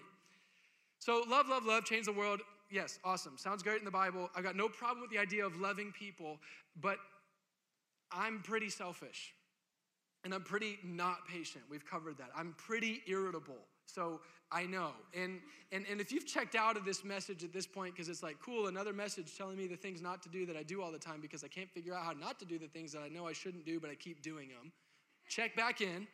[1.02, 2.42] So, love, love, love, change the world.
[2.70, 3.36] Yes, awesome.
[3.36, 4.30] Sounds great in the Bible.
[4.36, 6.38] I've got no problem with the idea of loving people,
[6.80, 6.98] but
[8.12, 9.34] I'm pretty selfish
[10.24, 11.64] and I'm pretty not patient.
[11.72, 12.30] We've covered that.
[12.38, 13.58] I'm pretty irritable.
[13.88, 14.92] So I know.
[15.20, 15.40] And
[15.72, 18.38] and and if you've checked out of this message at this point because it's like,
[18.40, 21.00] cool, another message telling me the things not to do that I do all the
[21.00, 23.28] time because I can't figure out how not to do the things that I know
[23.28, 24.72] I shouldn't do, but I keep doing them.
[25.28, 26.08] Check back in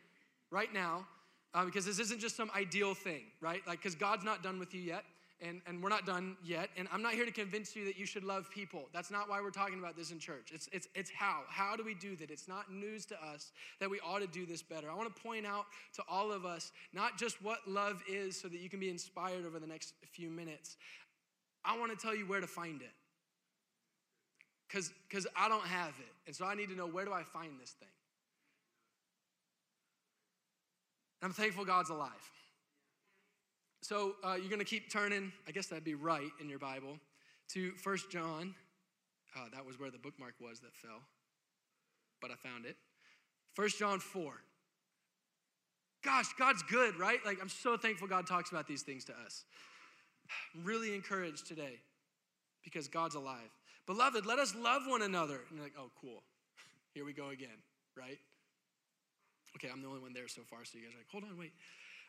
[0.49, 1.05] right now
[1.53, 3.61] uh, because this isn't just some ideal thing, right?
[3.67, 5.03] Like, because God's not done with you yet,
[5.41, 6.69] and, and we're not done yet.
[6.77, 8.89] And I'm not here to convince you that you should love people.
[8.91, 10.51] That's not why we're talking about this in church.
[10.53, 11.41] It's, it's, it's how.
[11.47, 12.31] How do we do that?
[12.31, 14.89] It's not news to us that we ought to do this better.
[14.89, 18.47] I want to point out to all of us not just what love is so
[18.47, 20.75] that you can be inspired over the next few minutes.
[21.63, 22.91] I want to tell you where to find it.
[24.67, 26.13] Because I don't have it.
[26.25, 27.89] And so I need to know where do I find this thing?
[31.21, 32.11] I'm thankful God's alive.
[33.81, 36.99] So uh, you're going to keep turning, I guess that'd be right in your Bible,
[37.49, 38.53] to First John.
[39.35, 41.01] Uh, that was where the bookmark was that fell,
[42.21, 42.75] but I found it.
[43.53, 44.33] First John 4.
[46.03, 47.19] Gosh, God's good, right?
[47.25, 49.45] Like, I'm so thankful God talks about these things to us.
[50.55, 51.79] I'm really encouraged today
[52.63, 53.49] because God's alive.
[53.85, 55.39] Beloved, let us love one another.
[55.49, 56.23] And like, oh, cool.
[56.93, 57.57] Here we go again,
[57.97, 58.19] right?
[59.57, 61.33] Okay, I'm the only one there so far, so you guys are like, hold on,
[61.33, 61.49] wait.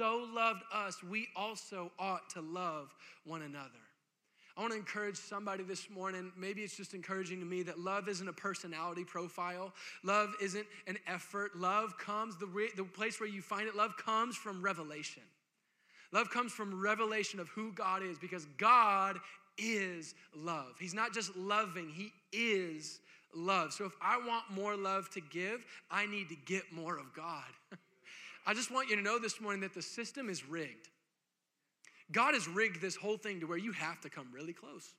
[0.00, 3.68] loved us, we also ought to love one another.
[4.56, 6.32] I want to encourage somebody this morning.
[6.36, 9.72] Maybe it's just encouraging to me that love isn't a personality profile.
[10.02, 11.56] Love isn't an effort.
[11.56, 15.22] Love comes, the, re- the place where you find it, love comes from revelation.
[16.12, 19.18] Love comes from revelation of who God is because God
[19.58, 20.74] is love.
[20.80, 22.98] He's not just loving, He is
[23.34, 23.72] love.
[23.72, 27.44] So if I want more love to give, I need to get more of God.
[28.48, 30.88] I just want you to know this morning that the system is rigged.
[32.10, 34.94] God has rigged this whole thing to where you have to come really close.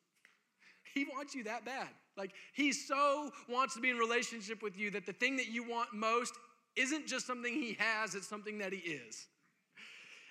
[0.94, 1.88] He wants you that bad.
[2.16, 5.68] Like, he so wants to be in relationship with you that the thing that you
[5.68, 6.36] want most
[6.76, 9.26] isn't just something he has, it's something that he is.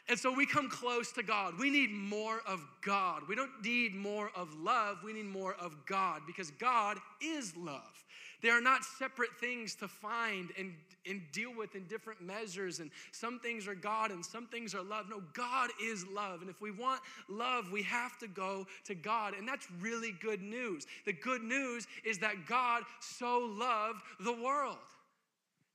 [0.09, 1.59] And so we come close to God.
[1.59, 3.23] We need more of God.
[3.29, 8.05] We don't need more of love, we need more of God because God is love.
[8.41, 10.73] They are not separate things to find and,
[11.09, 12.79] and deal with in different measures.
[12.79, 15.07] And some things are God and some things are love.
[15.11, 16.41] No, God is love.
[16.41, 19.35] And if we want love, we have to go to God.
[19.35, 20.87] And that's really good news.
[21.05, 24.77] The good news is that God so loved the world.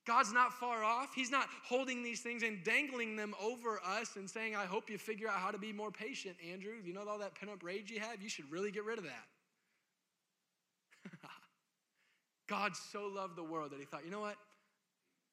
[0.06, 1.14] God's not far off.
[1.16, 4.98] He's not holding these things and dangling them over us and saying, I hope you
[4.98, 6.74] figure out how to be more patient, Andrew.
[6.84, 8.22] You know all that pent up rage you have?
[8.22, 9.28] You should really get rid of that.
[12.48, 14.36] God so loved the world that he thought, you know what?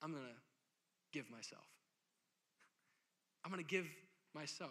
[0.02, 1.64] I'm going to give myself.
[3.44, 3.86] I'm going to give
[4.34, 4.70] myself.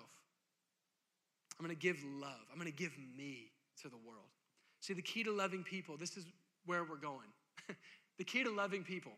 [1.59, 2.39] I'm going to give love.
[2.51, 4.29] I'm going to give me to the world.
[4.79, 6.25] See, the key to loving people, this is
[6.65, 7.27] where we're going.
[8.17, 9.11] the key to loving people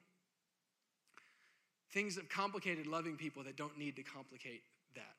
[1.91, 4.63] Things have complicated loving people that don't need to complicate
[4.95, 5.15] that.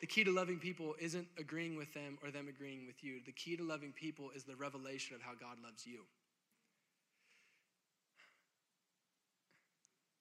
[0.00, 3.20] The key to loving people isn't agreeing with them or them agreeing with you.
[3.24, 6.00] The key to loving people is the revelation of how God loves you.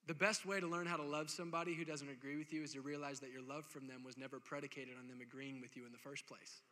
[0.10, 2.74] The best way to learn how to love somebody who doesn't agree with you is
[2.74, 5.86] to realize that your love from them was never predicated on them agreeing with you
[5.86, 6.64] in the first place.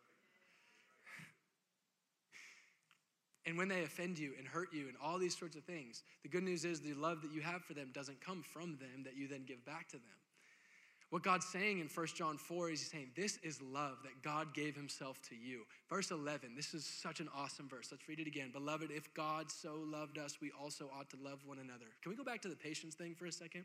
[3.45, 6.30] and when they offend you and hurt you and all these sorts of things, the
[6.30, 9.15] good news is the love that you have for them doesn't come from them that
[9.15, 10.17] you then give back to them.
[11.10, 14.54] What God's saying in 1 John 4 is He's saying, This is love that God
[14.54, 15.62] gave Himself to you.
[15.89, 17.88] Verse 11, this is such an awesome verse.
[17.91, 18.52] Let's read it again.
[18.52, 21.86] Beloved, if God so loved us, we also ought to love one another.
[22.02, 23.63] Can we go back to the patience thing for a second?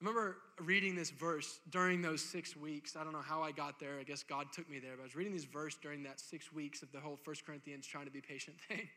[0.00, 2.96] I remember reading this verse during those six weeks.
[2.96, 3.98] I don't know how I got there.
[3.98, 4.92] I guess God took me there.
[4.94, 7.86] But I was reading this verse during that six weeks of the whole First Corinthians
[7.86, 8.88] trying to be patient thing.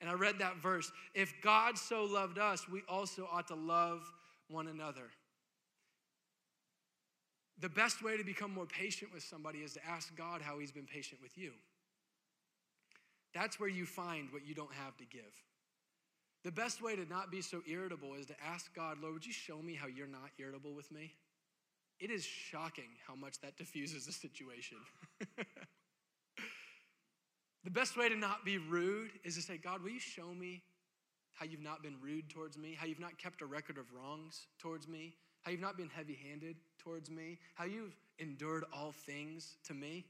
[0.00, 0.92] And I read that verse.
[1.14, 4.02] If God so loved us, we also ought to love
[4.48, 5.10] one another.
[7.60, 10.72] The best way to become more patient with somebody is to ask God how he's
[10.72, 11.52] been patient with you.
[13.32, 15.22] That's where you find what you don't have to give.
[16.44, 19.32] The best way to not be so irritable is to ask God, Lord, would you
[19.32, 21.12] show me how you're not irritable with me?
[21.98, 24.78] It is shocking how much that diffuses a situation.
[27.64, 30.62] the best way to not be rude is to say, God, will you show me
[31.34, 34.46] how you've not been rude towards me, how you've not kept a record of wrongs
[34.58, 39.56] towards me, how you've not been heavy handed towards me, how you've endured all things
[39.66, 40.04] to me?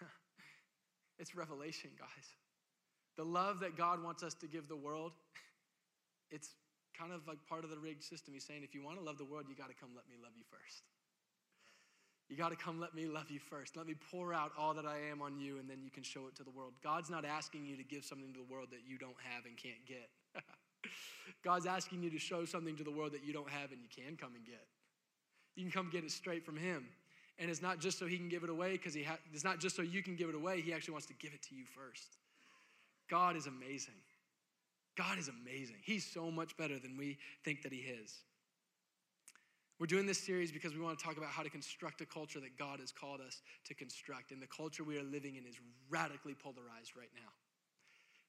[1.18, 2.28] it's revelation, guys.
[3.16, 5.12] The love that God wants us to give the world,
[6.30, 6.50] it's
[6.96, 8.34] kind of like part of the rigged system.
[8.34, 10.16] He's saying, if you want to love the world, you got to come let me
[10.22, 10.82] love you first.
[12.28, 13.74] You got to come let me love you first.
[13.74, 16.26] Let me pour out all that I am on you, and then you can show
[16.28, 16.74] it to the world.
[16.84, 19.56] God's not asking you to give something to the world that you don't have and
[19.56, 20.10] can't get.
[21.42, 23.88] God's asking you to show something to the world that you don't have and you
[23.88, 24.66] can come and get.
[25.58, 26.86] You can come get it straight from Him.
[27.40, 29.58] And it's not just so He can give it away, because He ha- it's not
[29.58, 30.60] just so you can give it away.
[30.60, 32.16] He actually wants to give it to you first.
[33.10, 33.94] God is amazing.
[34.96, 35.76] God is amazing.
[35.82, 38.18] He's so much better than we think that He is.
[39.80, 42.40] We're doing this series because we want to talk about how to construct a culture
[42.40, 44.30] that God has called us to construct.
[44.30, 45.56] And the culture we are living in is
[45.90, 47.30] radically polarized right now.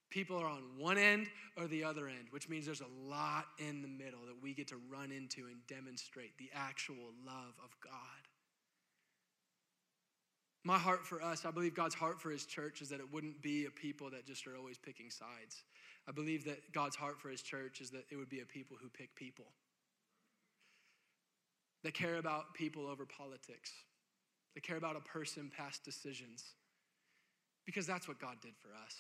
[0.10, 3.82] People are on one end or the other end, which means there's a lot in
[3.82, 7.94] the middle that we get to run into and demonstrate the actual love of God.
[10.64, 13.42] My heart for us, I believe God's heart for his church is that it wouldn't
[13.42, 15.64] be a people that just are always picking sides.
[16.08, 18.78] I believe that God's heart for his church is that it would be a people
[18.82, 19.46] who pick people,
[21.84, 23.72] that care about people over politics,
[24.56, 26.44] that care about a person past decisions,
[27.66, 28.96] because that's what God did for us.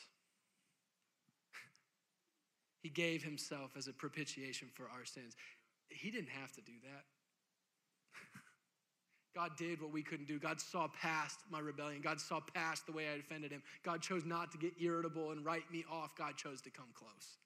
[2.81, 5.35] He gave himself as a propitiation for our sins.
[5.89, 7.03] He didn't have to do that.
[9.35, 10.39] God did what we couldn't do.
[10.39, 12.01] God saw past my rebellion.
[12.01, 13.63] God saw past the way I offended him.
[13.83, 16.15] God chose not to get irritable and write me off.
[16.15, 17.37] God chose to come close.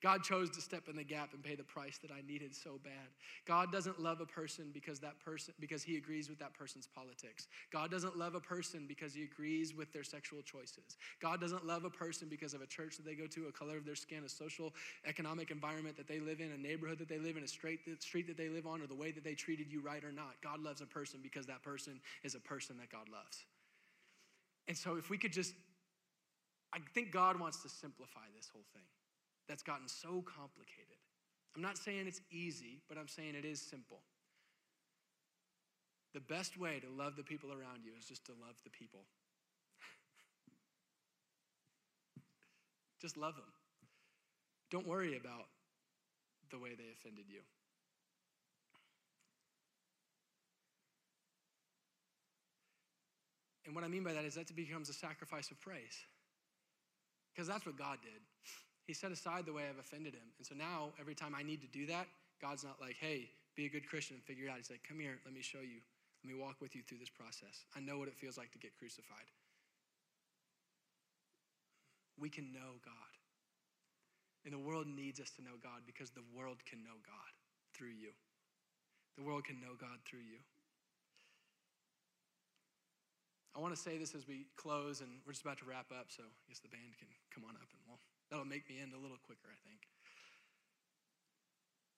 [0.00, 2.78] God chose to step in the gap and pay the price that I needed so
[2.84, 3.08] bad.
[3.46, 7.48] God doesn't love a person because that person because he agrees with that person's politics.
[7.72, 10.96] God doesn't love a person because he agrees with their sexual choices.
[11.20, 13.76] God doesn't love a person because of a church that they go to, a color
[13.76, 14.72] of their skin, a social
[15.04, 18.36] economic environment that they live in, a neighborhood that they live in, a street that
[18.36, 20.40] they live on, or the way that they treated you right or not.
[20.42, 23.44] God loves a person because that person is a person that God loves.
[24.68, 25.54] And so, if we could just,
[26.72, 28.84] I think God wants to simplify this whole thing
[29.48, 30.96] that's gotten so complicated.
[31.56, 34.00] I'm not saying it's easy, but I'm saying it is simple.
[36.14, 39.00] The best way to love the people around you is just to love the people.
[43.00, 43.44] just love them.
[44.70, 45.46] Don't worry about
[46.50, 47.40] the way they offended you.
[53.66, 55.98] And what I mean by that is that it becomes a sacrifice of praise.
[57.34, 58.22] Because that's what God did.
[58.88, 60.24] He set aside the way I've offended him.
[60.40, 62.08] And so now, every time I need to do that,
[62.40, 64.56] God's not like, hey, be a good Christian and figure it out.
[64.56, 65.84] He's like, come here, let me show you.
[66.24, 67.68] Let me walk with you through this process.
[67.76, 69.28] I know what it feels like to get crucified.
[72.16, 73.12] We can know God.
[74.48, 77.32] And the world needs us to know God because the world can know God
[77.76, 78.16] through you.
[79.20, 80.40] The world can know God through you.
[83.54, 86.08] I want to say this as we close, and we're just about to wrap up,
[86.08, 88.00] so I guess the band can come on up, and well,
[88.30, 89.80] that'll make me end a little quicker, I think.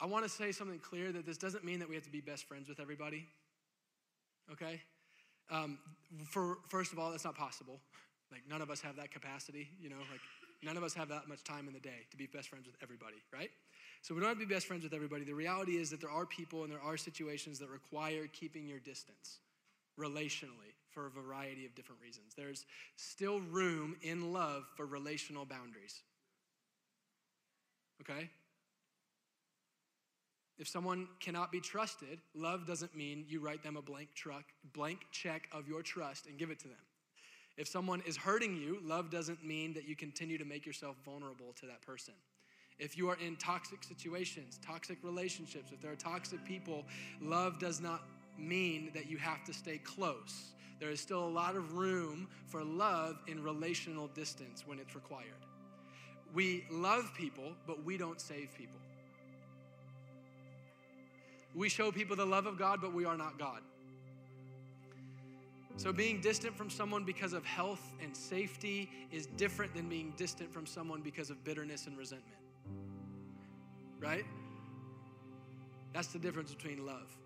[0.01, 2.21] I want to say something clear that this doesn't mean that we have to be
[2.21, 3.27] best friends with everybody,
[4.51, 4.81] okay?
[5.51, 5.79] Um,
[6.31, 7.81] for first of all, that's not possible.
[8.33, 9.99] Like none of us have that capacity, you know.
[10.11, 10.21] Like
[10.63, 12.77] none of us have that much time in the day to be best friends with
[12.83, 13.51] everybody, right?
[14.03, 15.25] So we don't have to be best friends with everybody.
[15.25, 18.79] The reality is that there are people and there are situations that require keeping your
[18.79, 19.41] distance
[19.99, 22.33] relationally for a variety of different reasons.
[22.35, 22.65] There's
[22.97, 26.01] still room in love for relational boundaries.
[28.01, 28.31] Okay?
[30.59, 34.45] If someone cannot be trusted, love doesn't mean you write them a blank truck,
[34.75, 36.77] blank check of your trust and give it to them.
[37.57, 41.55] If someone is hurting you, love doesn't mean that you continue to make yourself vulnerable
[41.61, 42.15] to that person.
[42.79, 46.85] If you are in toxic situations, toxic relationships, if there are toxic people,
[47.21, 48.03] love does not
[48.39, 50.53] mean that you have to stay close.
[50.79, 55.45] There is still a lot of room for love in relational distance when it's required.
[56.35, 58.79] We love people, but we don't save people.
[61.55, 63.61] We show people the love of God, but we are not God.
[65.77, 70.53] So, being distant from someone because of health and safety is different than being distant
[70.53, 72.37] from someone because of bitterness and resentment.
[73.99, 74.25] Right?
[75.93, 77.17] That's the difference between love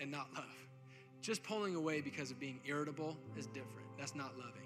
[0.00, 0.44] and not love.
[1.22, 3.86] Just pulling away because of being irritable is different.
[3.98, 4.61] That's not loving.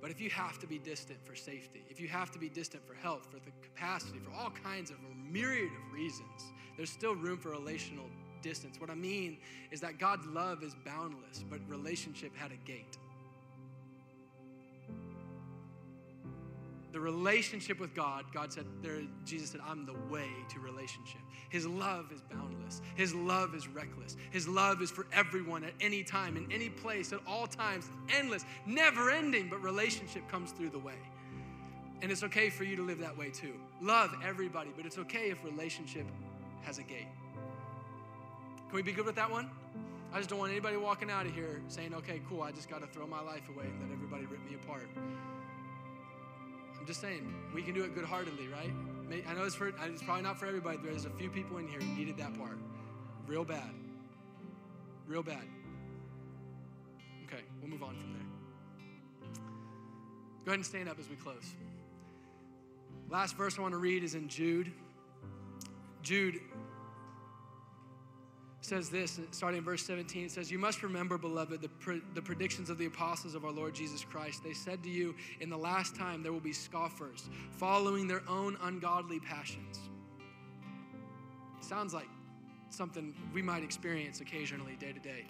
[0.00, 2.86] But if you have to be distant for safety, if you have to be distant
[2.86, 4.96] for health, for the capacity, for all kinds of
[5.30, 8.06] myriad of reasons, there's still room for relational
[8.42, 8.80] distance.
[8.80, 9.38] What I mean
[9.70, 12.96] is that God's love is boundless, but relationship had a gate.
[17.00, 21.22] The relationship with God, God said, there, Jesus said, I'm the way to relationship.
[21.48, 22.82] His love is boundless.
[22.94, 24.18] His love is reckless.
[24.30, 28.44] His love is for everyone at any time, in any place, at all times, endless,
[28.66, 30.98] never ending, but relationship comes through the way.
[32.02, 33.54] And it's okay for you to live that way too.
[33.80, 36.04] Love everybody, but it's okay if relationship
[36.60, 37.08] has a gate.
[38.68, 39.48] Can we be good with that one?
[40.12, 42.82] I just don't want anybody walking out of here saying, okay, cool, I just got
[42.82, 44.86] to throw my life away and let everybody rip me apart.
[46.90, 48.72] Just saying, we can do it good heartedly, right?
[49.28, 51.68] I know it's, for, it's probably not for everybody, but there's a few people in
[51.68, 52.58] here who needed that part.
[53.28, 53.70] Real bad.
[55.06, 55.44] Real bad.
[57.26, 59.30] Okay, we'll move on from there.
[60.44, 61.54] Go ahead and stand up as we close.
[63.08, 64.72] Last verse I want to read is in Jude.
[66.02, 66.40] Jude
[68.62, 72.22] says this, starting in verse 17, it says, You must remember, beloved, the, pre- the
[72.22, 74.44] predictions of the apostles of our Lord Jesus Christ.
[74.44, 78.58] They said to you, In the last time there will be scoffers, following their own
[78.62, 79.80] ungodly passions.
[81.60, 82.08] Sounds like
[82.68, 85.26] something we might experience occasionally, day to day.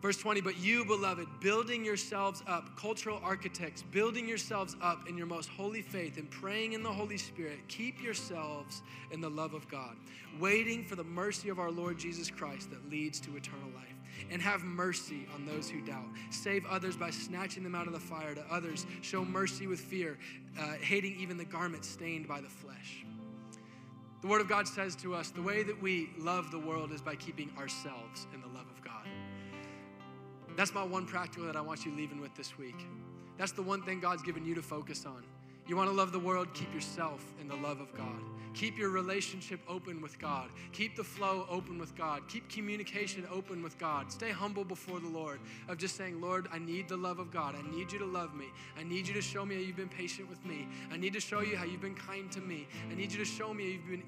[0.00, 5.26] Verse 20, but you, beloved, building yourselves up, cultural architects, building yourselves up in your
[5.26, 9.68] most holy faith and praying in the Holy Spirit, keep yourselves in the love of
[9.68, 9.96] God,
[10.38, 13.84] waiting for the mercy of our Lord Jesus Christ that leads to eternal life.
[14.30, 16.08] And have mercy on those who doubt.
[16.30, 18.34] Save others by snatching them out of the fire.
[18.34, 20.18] To others, show mercy with fear,
[20.58, 23.04] uh, hating even the garment stained by the flesh.
[24.20, 27.00] The Word of God says to us the way that we love the world is
[27.00, 28.87] by keeping ourselves in the love of God.
[30.58, 32.74] That's my one practical that I want you leaving with this week.
[33.36, 35.22] That's the one thing God's given you to focus on.
[35.68, 38.20] You want to love the world, keep yourself in the love of God.
[38.54, 40.48] Keep your relationship open with God.
[40.72, 42.22] Keep the flow open with God.
[42.28, 44.10] Keep communication open with God.
[44.10, 47.54] Stay humble before the Lord of just saying, Lord, I need the love of God.
[47.54, 48.46] I need you to love me.
[48.78, 50.66] I need you to show me how you've been patient with me.
[50.92, 52.66] I need to show you how you've been kind to me.
[52.90, 54.02] I need you to show me you've been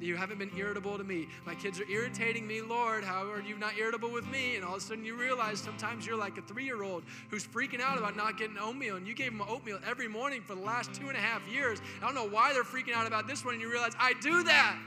[0.00, 1.28] you haven't been irritable to me.
[1.46, 3.04] My kids are irritating me, Lord.
[3.04, 4.56] How are you not irritable with me?
[4.56, 7.98] And all of a sudden you realize sometimes you're like a three-year-old who's freaking out
[7.98, 11.08] about not getting oatmeal, and you gave them oatmeal every morning for the last two
[11.08, 11.80] and a half years.
[12.02, 14.42] I don't know why they're freaking out about this one, and you realize I do
[14.44, 14.78] that.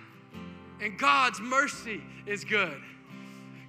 [0.82, 2.82] And God's mercy is good.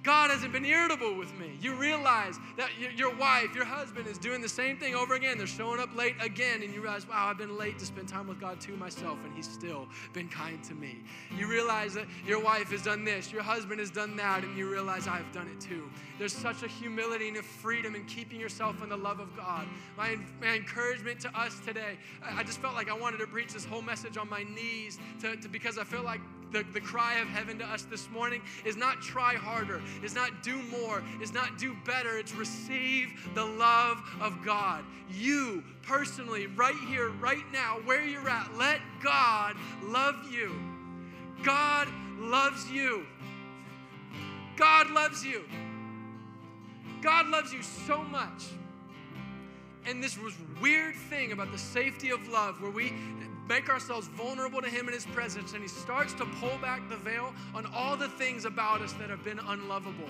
[0.07, 1.51] God hasn't been irritable with me.
[1.59, 5.37] You realize that your wife, your husband is doing the same thing over again.
[5.37, 8.25] They're showing up late again, and you realize, wow, I've been late to spend time
[8.25, 10.99] with God too myself, and He's still been kind to me.
[11.37, 14.71] You realize that your wife has done this, your husband has done that, and you
[14.71, 15.89] realize I've done it too.
[16.17, 19.67] There's such a humility and a freedom in keeping yourself in the love of God.
[19.97, 23.65] My, my encouragement to us today, I just felt like I wanted to preach this
[23.65, 26.21] whole message on my knees to, to because I feel like
[26.51, 30.43] the, the cry of heaven to us this morning is not try harder, is not
[30.43, 32.17] do more, is not do better.
[32.17, 34.83] It's receive the love of God.
[35.11, 40.55] You personally, right here, right now, where you're at, let God love you.
[41.43, 41.87] God
[42.17, 43.05] loves you.
[44.57, 45.43] God loves you.
[47.01, 48.45] God loves you so much.
[49.85, 52.93] And this was weird thing about the safety of love where we
[53.47, 56.97] make ourselves vulnerable to Him in His presence, and He starts to pull back the
[56.97, 60.09] veil on all the things about us that have been unlovable.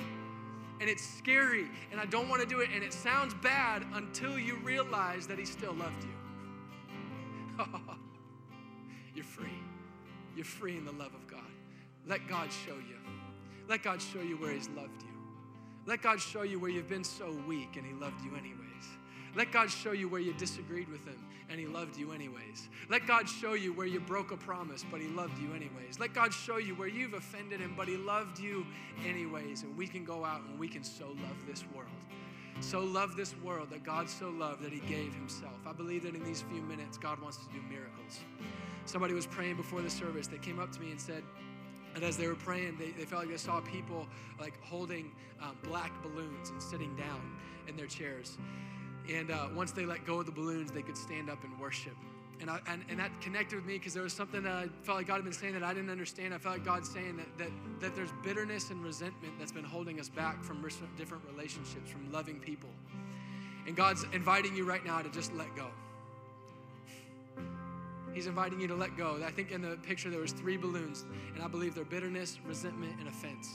[0.80, 4.38] And it's scary, and I don't want to do it, and it sounds bad until
[4.38, 7.66] you realize that He still loved you.
[9.16, 9.48] You're free.
[10.36, 11.40] You're free in the love of God.
[12.06, 12.98] Let God show you.
[13.68, 15.10] Let God show you where He's loved you.
[15.86, 18.58] Let God show you where you've been so weak and He loved you anyways.
[19.38, 22.70] Let God show you where you disagreed with Him and He loved you anyways.
[22.90, 26.00] Let God show you where you broke a promise, but He loved you anyways.
[26.00, 28.66] Let God show you where you've offended Him, but He loved you
[29.08, 29.62] anyways.
[29.62, 31.92] And we can go out and we can so love this world.
[32.62, 35.60] So love this world that God so loved that He gave Himself.
[35.68, 38.20] I believe that in these few minutes, God wants to do miracles.
[38.86, 40.26] Somebody was praying before the service.
[40.26, 41.22] They came up to me and said,
[41.94, 44.08] and as they were praying, they, they felt like they saw people
[44.40, 45.12] like holding
[45.42, 47.22] um, black balloons and sitting down
[47.68, 48.40] in their chairs.
[49.14, 51.96] And uh, once they let go of the balloons, they could stand up and worship.
[52.40, 54.98] And, I, and, and that connected with me because there was something that I felt
[54.98, 56.34] like God had been saying that I didn't understand.
[56.34, 57.50] I felt like God saying that, that,
[57.80, 60.62] that there's bitterness and resentment that's been holding us back from
[60.98, 62.70] different relationships, from loving people.
[63.66, 65.68] And God's inviting you right now to just let go.
[68.14, 69.20] He's inviting you to let go.
[69.26, 71.06] I think in the picture there was three balloons,
[71.36, 73.48] and I believe they're bitterness, resentment, and offense.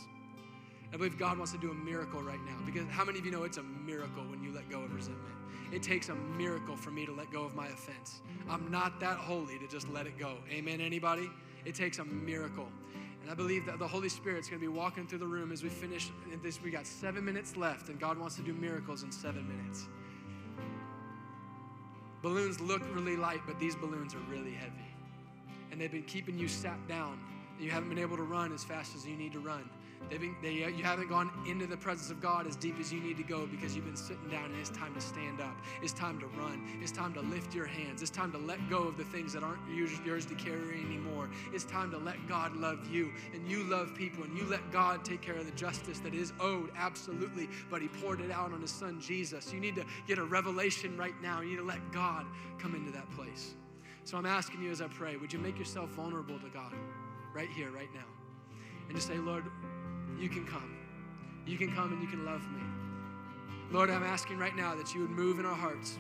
[0.93, 3.33] I believe God wants to do a miracle right now because how many of you
[3.33, 5.35] know it's a miracle when you let go of resentment?
[5.73, 8.21] It takes a miracle for me to let go of my offense.
[8.51, 10.37] I'm not that holy to just let it go.
[10.51, 11.31] Amen, anybody?
[11.65, 12.69] It takes a miracle.
[13.23, 15.63] And I believe that the Holy Spirit's going to be walking through the room as
[15.63, 16.11] we finish
[16.43, 16.61] this.
[16.61, 19.87] We got seven minutes left, and God wants to do miracles in seven minutes.
[22.21, 24.73] Balloons look really light, but these balloons are really heavy.
[25.71, 27.19] And they've been keeping you sat down.
[27.59, 29.71] You haven't been able to run as fast as you need to run.
[30.11, 33.01] Been, they, uh, you haven't gone into the presence of God as deep as you
[33.01, 35.57] need to go because you've been sitting down and it's time to stand up.
[35.83, 36.63] It's time to run.
[36.83, 38.03] It's time to lift your hands.
[38.03, 41.31] It's time to let go of the things that aren't yours to carry anymore.
[41.53, 45.05] It's time to let God love you and you love people and you let God
[45.05, 48.61] take care of the justice that is owed, absolutely, but He poured it out on
[48.61, 49.53] His Son Jesus.
[49.53, 51.41] You need to get a revelation right now.
[51.41, 52.27] You need to let God
[52.59, 53.55] come into that place.
[54.05, 56.73] So I'm asking you as I pray, would you make yourself vulnerable to God
[57.33, 58.01] right here, right now?
[58.89, 59.45] And just say, Lord,
[60.19, 60.77] you can come.
[61.47, 62.63] You can come and you can love me.
[63.71, 65.99] Lord, I'm asking right now that you would move in our hearts.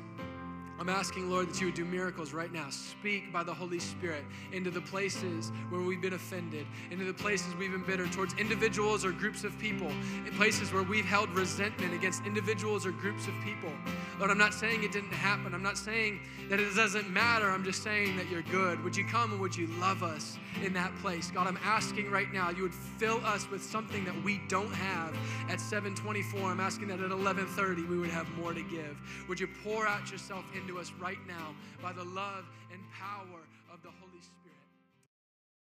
[0.82, 2.68] I'm asking, Lord, that you would do miracles right now.
[2.70, 7.54] Speak by the Holy Spirit into the places where we've been offended, into the places
[7.54, 9.86] we've been bitter towards individuals or groups of people,
[10.26, 13.70] in places where we've held resentment against individuals or groups of people.
[14.18, 15.54] Lord, I'm not saying it didn't happen.
[15.54, 16.18] I'm not saying
[16.50, 17.48] that it doesn't matter.
[17.48, 18.82] I'm just saying that you're good.
[18.82, 21.30] Would you come and would you love us in that place?
[21.30, 25.16] God, I'm asking right now you would fill us with something that we don't have
[25.48, 26.50] at 724.
[26.50, 29.00] I'm asking that at 1130 we would have more to give.
[29.28, 33.41] Would you pour out yourself into us right now by the love and power